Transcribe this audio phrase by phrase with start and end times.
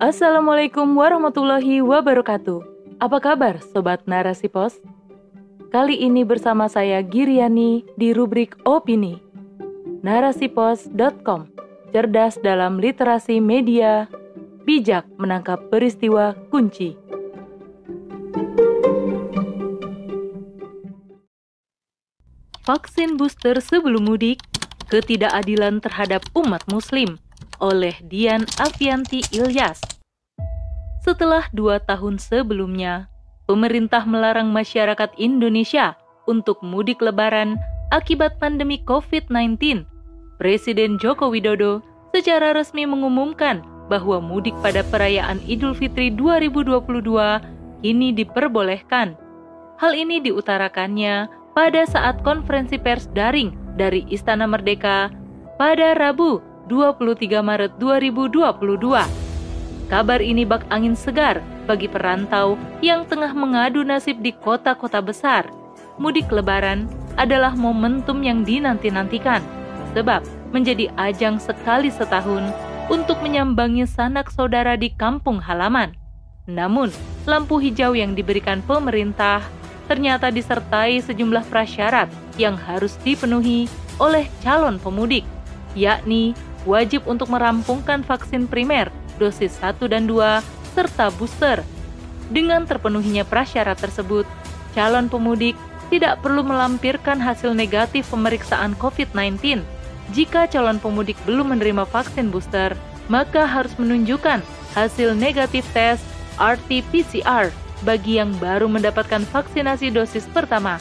[0.00, 2.64] Assalamualaikum warahmatullahi wabarakatuh.
[3.04, 4.80] Apa kabar Sobat Narasi Pos?
[5.68, 9.20] Kali ini bersama saya Giriani di rubrik Opini.
[10.00, 11.52] Narasipos.com
[11.92, 14.08] Cerdas dalam literasi media,
[14.64, 16.96] bijak menangkap peristiwa kunci.
[22.64, 24.40] Vaksin booster sebelum mudik,
[24.88, 27.20] ketidakadilan terhadap umat muslim–
[27.60, 29.80] oleh Dian Avianti Ilyas.
[31.00, 33.08] Setelah dua tahun sebelumnya,
[33.48, 35.96] pemerintah melarang masyarakat Indonesia
[36.28, 37.56] untuk mudik lebaran
[37.92, 39.84] akibat pandemi COVID-19.
[40.36, 49.18] Presiden Joko Widodo secara resmi mengumumkan bahwa mudik pada perayaan Idul Fitri 2022 kini diperbolehkan.
[49.80, 55.10] Hal ini diutarakannya pada saat konferensi pers daring dari Istana Merdeka
[55.56, 59.90] pada Rabu 23 Maret 2022.
[59.90, 65.50] Kabar ini bak angin segar bagi perantau yang tengah mengadu nasib di kota-kota besar.
[65.98, 66.86] Mudik lebaran
[67.18, 69.42] adalah momentum yang dinanti-nantikan,
[69.98, 70.22] sebab
[70.54, 72.46] menjadi ajang sekali setahun
[72.86, 75.90] untuk menyambangi sanak saudara di kampung halaman.
[76.46, 76.94] Namun,
[77.26, 79.42] lampu hijau yang diberikan pemerintah
[79.90, 82.06] ternyata disertai sejumlah prasyarat
[82.38, 83.66] yang harus dipenuhi
[83.98, 85.26] oleh calon pemudik,
[85.74, 86.30] yakni
[86.68, 90.40] wajib untuk merampungkan vaksin primer, dosis 1 dan 2,
[90.76, 91.60] serta booster.
[92.30, 94.24] Dengan terpenuhinya prasyarat tersebut,
[94.72, 95.58] calon pemudik
[95.90, 99.66] tidak perlu melampirkan hasil negatif pemeriksaan COVID-19.
[100.14, 102.78] Jika calon pemudik belum menerima vaksin booster,
[103.10, 104.38] maka harus menunjukkan
[104.78, 105.98] hasil negatif tes
[106.38, 107.50] RT-PCR
[107.82, 110.78] bagi yang baru mendapatkan vaksinasi dosis pertama.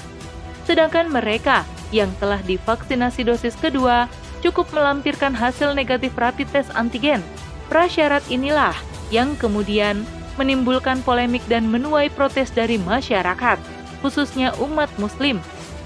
[0.70, 4.06] Sedangkan mereka yang telah divaksinasi dosis kedua
[4.40, 7.24] cukup melampirkan hasil negatif rapid test antigen.
[7.68, 8.74] Prasyarat inilah
[9.14, 10.02] yang kemudian
[10.40, 13.60] menimbulkan polemik dan menuai protes dari masyarakat,
[14.00, 15.38] khususnya umat muslim.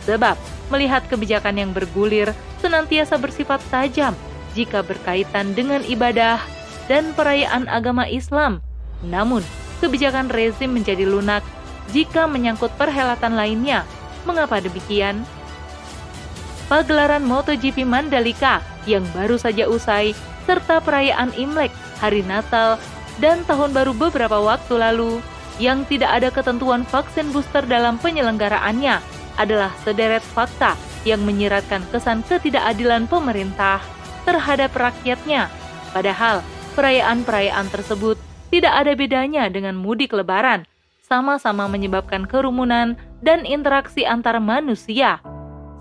[0.06, 0.38] Sebab
[0.70, 2.32] melihat kebijakan yang bergulir
[2.62, 4.14] senantiasa bersifat tajam
[4.54, 6.38] jika berkaitan dengan ibadah
[6.86, 8.62] dan perayaan agama Islam.
[9.04, 9.42] Namun,
[9.84, 11.44] kebijakan rezim menjadi lunak
[11.92, 13.84] jika menyangkut perhelatan lainnya.
[14.24, 15.28] Mengapa demikian?
[16.74, 18.58] Pagelaran MotoGP Mandalika
[18.90, 20.18] yang baru saja usai,
[20.50, 21.70] serta perayaan Imlek,
[22.02, 22.82] Hari Natal,
[23.22, 25.22] dan Tahun Baru beberapa waktu lalu,
[25.62, 28.98] yang tidak ada ketentuan vaksin booster dalam penyelenggaraannya
[29.38, 30.74] adalah sederet fakta
[31.06, 33.78] yang menyiratkan kesan ketidakadilan pemerintah
[34.26, 35.54] terhadap rakyatnya.
[35.94, 36.42] Padahal,
[36.74, 38.18] perayaan-perayaan tersebut
[38.50, 40.66] tidak ada bedanya dengan mudik lebaran,
[41.06, 45.22] sama-sama menyebabkan kerumunan dan interaksi antar manusia.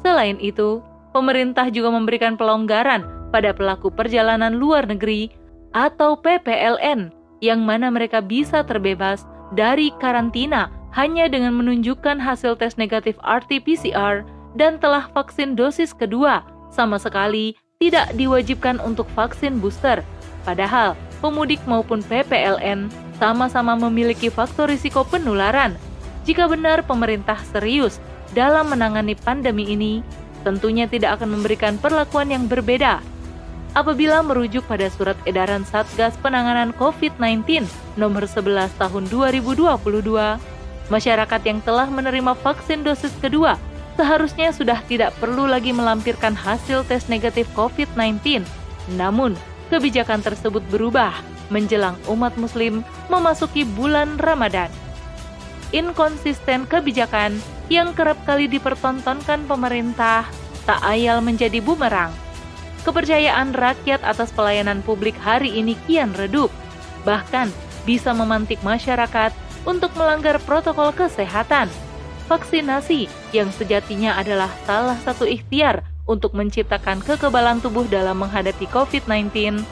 [0.02, 0.82] Selain itu,
[1.14, 5.30] pemerintah juga memberikan pelonggaran pada pelaku perjalanan luar negeri
[5.72, 9.24] atau PPLN yang mana mereka bisa terbebas
[9.56, 14.22] dari karantina hanya dengan menunjukkan hasil tes negatif RT-PCR
[14.54, 20.04] dan telah vaksin dosis kedua, sama sekali tidak diwajibkan untuk vaksin booster.
[20.44, 25.74] Padahal, pemudik maupun PPLN sama-sama memiliki faktor risiko penularan.
[26.22, 27.98] Jika benar pemerintah serius
[28.30, 30.00] dalam menangani pandemi ini
[30.46, 33.02] tentunya tidak akan memberikan perlakuan yang berbeda.
[33.72, 37.64] Apabila merujuk pada surat edaran Satgas Penanganan COVID-19
[37.96, 39.72] nomor 11 tahun 2022,
[40.92, 43.56] masyarakat yang telah menerima vaksin dosis kedua
[43.96, 48.44] seharusnya sudah tidak perlu lagi melampirkan hasil tes negatif COVID-19.
[48.92, 49.36] Namun,
[49.72, 51.16] kebijakan tersebut berubah
[51.48, 54.68] menjelang umat muslim memasuki bulan Ramadan
[55.72, 57.40] inkonsisten kebijakan
[57.72, 60.28] yang kerap kali dipertontonkan pemerintah
[60.68, 62.12] tak ayal menjadi bumerang.
[62.84, 66.52] Kepercayaan rakyat atas pelayanan publik hari ini kian redup,
[67.08, 67.48] bahkan
[67.88, 69.32] bisa memantik masyarakat
[69.64, 71.70] untuk melanggar protokol kesehatan.
[72.26, 79.62] Vaksinasi yang sejatinya adalah salah satu ikhtiar untuk menciptakan kekebalan tubuh dalam menghadapi COVID-19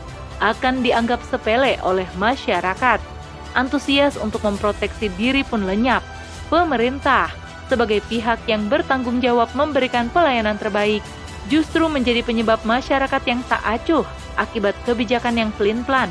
[0.41, 3.20] akan dianggap sepele oleh masyarakat
[3.55, 6.05] antusias untuk memproteksi diri pun lenyap.
[6.51, 7.31] Pemerintah,
[7.71, 11.03] sebagai pihak yang bertanggung jawab memberikan pelayanan terbaik,
[11.47, 14.05] justru menjadi penyebab masyarakat yang tak acuh
[14.37, 16.11] akibat kebijakan yang pelin-pelan.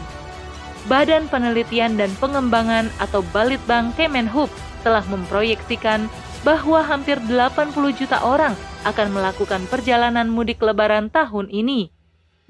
[0.88, 4.48] Badan Penelitian dan Pengembangan atau Balitbang Kemenhub
[4.82, 6.08] telah memproyeksikan
[6.48, 8.56] bahwa hampir 80 juta orang
[8.88, 11.92] akan melakukan perjalanan mudik lebaran tahun ini.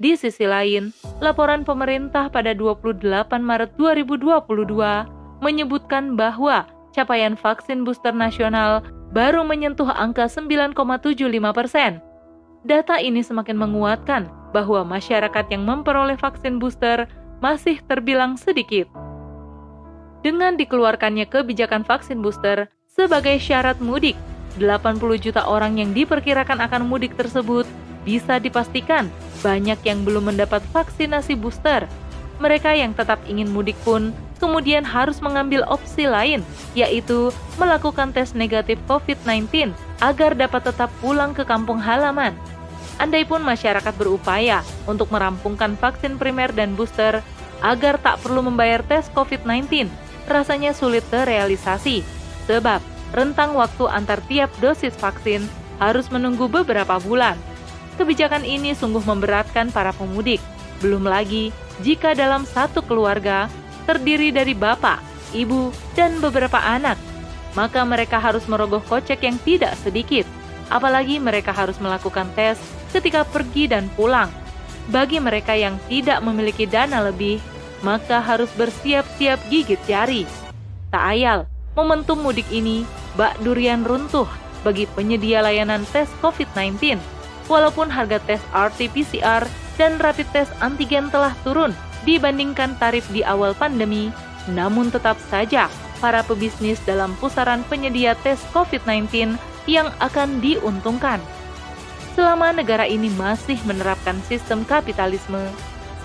[0.00, 3.04] Di sisi lain, laporan pemerintah pada 28
[3.36, 6.64] Maret 2022 menyebutkan bahwa
[6.96, 8.80] capaian vaksin booster nasional
[9.12, 11.12] baru menyentuh angka 9,75
[11.52, 12.00] persen.
[12.64, 17.04] Data ini semakin menguatkan bahwa masyarakat yang memperoleh vaksin booster
[17.44, 18.88] masih terbilang sedikit.
[20.24, 24.16] Dengan dikeluarkannya kebijakan vaksin booster sebagai syarat mudik,
[24.56, 27.68] 80 juta orang yang diperkirakan akan mudik tersebut
[28.04, 29.08] bisa dipastikan
[29.40, 31.84] banyak yang belum mendapat vaksinasi booster.
[32.40, 36.40] Mereka yang tetap ingin mudik pun kemudian harus mengambil opsi lain,
[36.72, 37.28] yaitu
[37.60, 42.32] melakukan tes negatif COVID-19 agar dapat tetap pulang ke kampung halaman.
[42.96, 47.20] Andai pun masyarakat berupaya untuk merampungkan vaksin primer dan booster
[47.60, 49.88] agar tak perlu membayar tes COVID-19,
[50.28, 52.00] rasanya sulit terrealisasi,
[52.48, 52.80] sebab
[53.12, 55.44] rentang waktu antar tiap dosis vaksin
[55.80, 57.36] harus menunggu beberapa bulan.
[57.98, 60.38] Kebijakan ini sungguh memberatkan para pemudik,
[60.80, 61.50] belum lagi
[61.80, 63.48] jika dalam satu keluarga
[63.88, 65.00] terdiri dari bapak,
[65.32, 66.96] ibu, dan beberapa anak,
[67.58, 70.24] maka mereka harus merogoh kocek yang tidak sedikit.
[70.70, 72.54] Apalagi mereka harus melakukan tes
[72.94, 74.30] ketika pergi dan pulang.
[74.90, 77.42] Bagi mereka yang tidak memiliki dana lebih,
[77.82, 80.24] maka harus bersiap-siap gigit jari.
[80.90, 82.86] Tak ayal, momentum mudik ini
[83.18, 84.26] bak durian runtuh
[84.62, 86.98] bagi penyedia layanan tes COVID-19.
[87.50, 89.42] Walaupun harga tes RT-PCR
[89.74, 91.74] dan rapid test antigen telah turun
[92.06, 94.14] dibandingkan tarif di awal pandemi,
[94.46, 95.66] namun tetap saja
[95.98, 99.34] para pebisnis dalam pusaran penyedia tes COVID-19
[99.66, 101.18] yang akan diuntungkan.
[102.14, 105.42] Selama negara ini masih menerapkan sistem kapitalisme,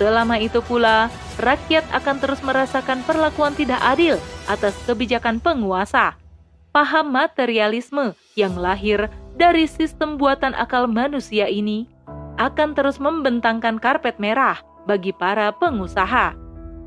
[0.01, 4.18] selama itu pula rakyat akan terus merasakan perlakuan tidak adil
[4.50, 6.18] atas kebijakan penguasa.
[6.75, 9.07] Paham materialisme yang lahir
[9.39, 11.88] dari sistem buatan akal manusia ini
[12.36, 16.36] akan terus membentangkan karpet merah bagi para pengusaha.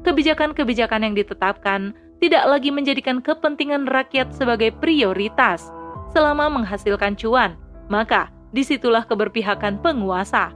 [0.05, 5.73] Kebijakan-kebijakan yang ditetapkan tidak lagi menjadikan kepentingan rakyat sebagai prioritas.
[6.13, 7.57] Selama menghasilkan cuan,
[7.89, 10.53] maka di situlah keberpihakan penguasa.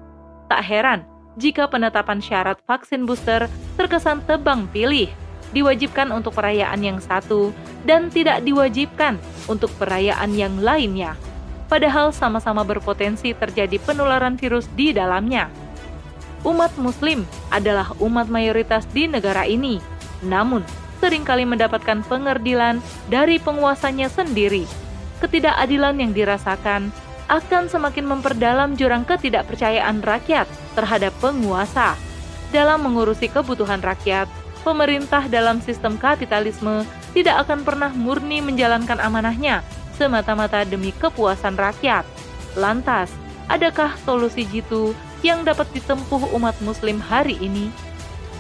[0.52, 1.08] Tak heran
[1.40, 3.49] jika penetapan syarat vaksin booster
[3.81, 5.08] terkesan tebang pilih,
[5.56, 7.49] diwajibkan untuk perayaan yang satu
[7.82, 9.19] dan tidak diwajibkan
[9.50, 11.19] untuk perayaan yang lainnya.
[11.67, 15.49] Padahal sama-sama berpotensi terjadi penularan virus di dalamnya
[16.43, 17.23] umat Muslim
[17.55, 19.79] adalah umat mayoritas di negara ini,
[20.26, 20.62] namun
[20.99, 22.79] sering kali mendapatkan pengerdilan
[23.11, 24.67] dari penguasanya sendiri.
[25.23, 26.90] Ketidakadilan yang dirasakan
[27.31, 31.94] akan semakin memperdalam jurang ketidakpercayaan rakyat terhadap penguasa.
[32.50, 34.28] Dalam mengurusi kebutuhan rakyat,
[34.62, 39.61] pemerintah dalam sistem kapitalisme tidak akan pernah murni menjalankan amanahnya
[39.99, 42.06] semata-mata demi kepuasan rakyat.
[42.56, 43.12] Lantas,
[43.50, 47.69] adakah solusi jitu yang dapat ditempuh umat Muslim hari ini,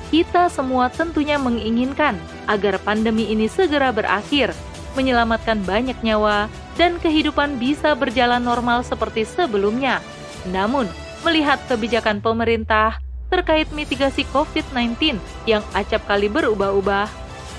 [0.08, 2.16] kita semua tentunya menginginkan
[2.46, 4.52] agar pandemi ini segera berakhir,
[4.94, 10.00] menyelamatkan banyak nyawa, dan kehidupan bisa berjalan normal seperti sebelumnya.
[10.48, 10.88] Namun,
[11.22, 12.98] melihat kebijakan pemerintah
[13.32, 15.16] terkait mitigasi COVID-19
[15.48, 17.08] yang acap kali berubah-ubah,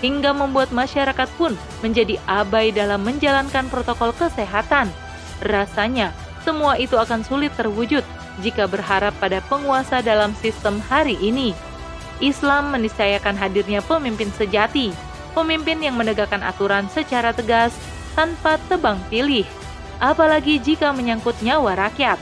[0.06, 4.94] hingga membuat masyarakat pun menjadi abai dalam menjalankan protokol kesehatan.
[5.42, 6.14] Rasanya,
[6.46, 8.06] semua itu akan sulit terwujud
[8.46, 11.58] jika berharap pada penguasa dalam sistem hari ini.
[12.22, 14.94] Islam meniscayakan hadirnya pemimpin sejati,
[15.34, 17.74] pemimpin yang menegakkan aturan secara tegas
[18.14, 19.48] tanpa tebang pilih,
[19.98, 22.22] apalagi jika menyangkut nyawa rakyat.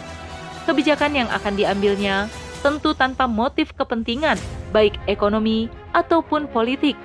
[0.69, 2.29] Kebijakan yang akan diambilnya
[2.61, 4.37] tentu tanpa motif kepentingan,
[4.71, 6.95] baik ekonomi ataupun politik.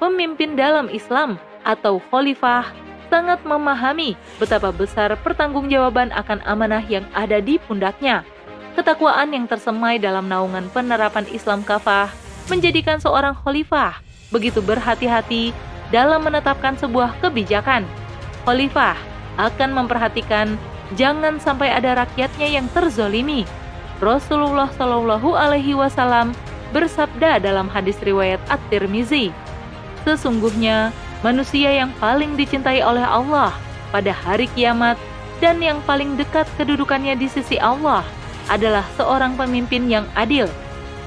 [0.00, 2.74] Pemimpin dalam Islam atau khalifah
[3.12, 8.24] sangat memahami betapa besar pertanggungjawaban akan amanah yang ada di pundaknya.
[8.72, 12.08] Ketakwaan yang tersemai dalam naungan penerapan Islam kafah
[12.48, 14.00] menjadikan seorang khalifah
[14.32, 15.52] begitu berhati-hati
[15.92, 17.84] dalam menetapkan sebuah kebijakan.
[18.48, 18.96] Khalifah
[19.36, 20.56] akan memperhatikan
[20.96, 23.44] jangan sampai ada rakyatnya yang terzolimi.
[24.02, 26.34] Rasulullah Shallallahu Alaihi Wasallam
[26.74, 29.30] bersabda dalam hadis riwayat At-Tirmizi,
[30.02, 30.90] sesungguhnya
[31.22, 33.54] manusia yang paling dicintai oleh Allah
[33.94, 34.98] pada hari kiamat
[35.38, 38.02] dan yang paling dekat kedudukannya di sisi Allah
[38.50, 40.50] adalah seorang pemimpin yang adil.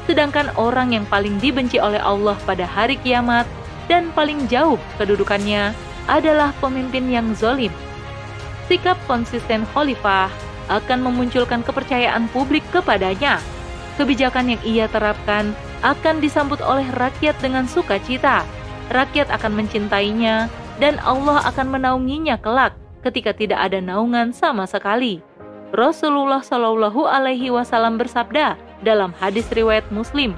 [0.08, 3.44] Sedangkan orang yang paling dibenci oleh Allah pada hari kiamat
[3.92, 5.76] dan paling jauh kedudukannya
[6.08, 7.76] adalah pemimpin yang zolim.
[8.72, 10.32] Sikap konsisten khalifah
[10.72, 13.42] akan memunculkan kepercayaan publik kepadanya.
[13.96, 15.56] Kebijakan yang ia terapkan
[15.86, 18.44] akan disambut oleh rakyat dengan sukacita
[18.90, 25.22] rakyat akan mencintainya, dan Allah akan menaunginya kelak ketika tidak ada naungan sama sekali.
[25.74, 28.56] Rasulullah Shallallahu Alaihi Wasallam bersabda
[28.86, 30.38] dalam hadis riwayat Muslim,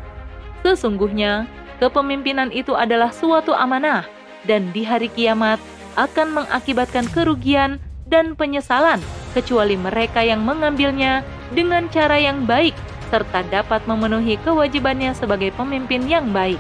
[0.64, 1.46] sesungguhnya
[1.78, 4.08] kepemimpinan itu adalah suatu amanah
[4.48, 5.60] dan di hari kiamat
[5.98, 9.02] akan mengakibatkan kerugian dan penyesalan
[9.38, 11.22] kecuali mereka yang mengambilnya
[11.54, 12.74] dengan cara yang baik
[13.14, 16.60] serta dapat memenuhi kewajibannya sebagai pemimpin yang baik.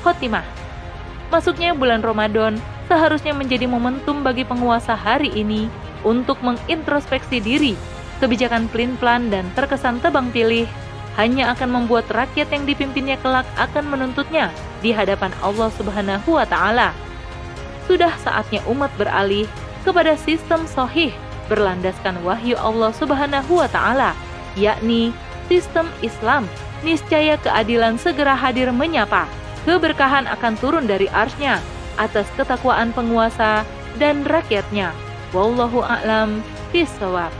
[0.00, 0.42] Khotimah
[1.28, 2.56] Masuknya bulan Ramadan
[2.88, 5.68] seharusnya menjadi momentum bagi penguasa hari ini
[6.04, 7.72] untuk mengintrospeksi diri.
[8.20, 10.68] Kebijakan pelin-pelan dan terkesan tebang pilih
[11.16, 14.52] hanya akan membuat rakyat yang dipimpinnya kelak akan menuntutnya
[14.84, 16.92] di hadapan Allah Subhanahu wa taala.
[17.88, 19.48] Sudah saatnya umat beralih
[19.82, 21.10] kepada sistem sohih
[21.52, 24.16] berlandaskan wahyu Allah Subhanahu wa taala,
[24.56, 25.12] yakni
[25.52, 26.48] sistem Islam.
[26.80, 29.28] Niscaya keadilan segera hadir menyapa
[29.68, 31.62] keberkahan akan turun dari arsnya
[32.00, 33.62] atas ketakwaan penguasa
[34.00, 34.90] dan rakyatnya.
[35.30, 36.40] Wallahu a'lam
[36.72, 37.30] bishawab.